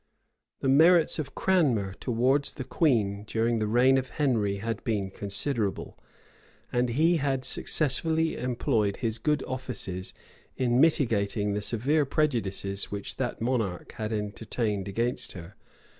The 0.61 0.67
merits 0.67 1.19
of 1.19 1.35
Cranmer 1.35 1.93
towards 1.93 2.53
the 2.53 2.63
queen 2.63 3.23
during 3.27 3.59
the 3.59 3.67
reign 3.67 3.99
of 3.99 4.09
Henry 4.09 4.55
had 4.55 4.83
been 4.83 5.11
considerable; 5.11 5.95
and 6.71 6.89
he 6.89 7.17
had 7.17 7.45
successfully 7.45 8.35
employed 8.35 8.97
his 9.05 9.19
good 9.19 9.43
offices 9.43 10.15
in 10.57 10.81
mitigating 10.81 11.53
the 11.53 11.61
severe 11.61 12.07
prejudices 12.07 12.85
which 12.89 13.17
that 13.17 13.41
monarch 13.41 13.91
had 13.91 14.11
entertained 14.11 14.87
against 14.87 15.33
her. 15.33 15.55